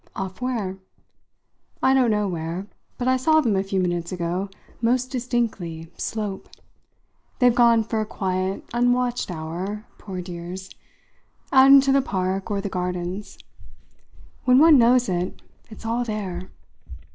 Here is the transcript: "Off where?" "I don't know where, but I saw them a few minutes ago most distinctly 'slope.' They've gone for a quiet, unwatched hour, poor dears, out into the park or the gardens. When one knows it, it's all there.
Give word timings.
"Off 0.15 0.41
where?" 0.41 0.79
"I 1.83 1.93
don't 1.93 2.09
know 2.09 2.27
where, 2.27 2.65
but 2.97 3.07
I 3.07 3.17
saw 3.17 3.39
them 3.39 3.55
a 3.55 3.61
few 3.61 3.79
minutes 3.79 4.11
ago 4.11 4.49
most 4.81 5.11
distinctly 5.11 5.91
'slope.' 5.95 6.49
They've 7.37 7.53
gone 7.53 7.83
for 7.83 8.01
a 8.01 8.05
quiet, 8.07 8.63
unwatched 8.73 9.29
hour, 9.29 9.85
poor 9.99 10.19
dears, 10.19 10.71
out 11.51 11.67
into 11.67 11.91
the 11.91 12.01
park 12.01 12.49
or 12.49 12.59
the 12.61 12.67
gardens. 12.67 13.37
When 14.45 14.57
one 14.57 14.79
knows 14.79 15.07
it, 15.07 15.39
it's 15.69 15.85
all 15.85 16.03
there. 16.03 16.49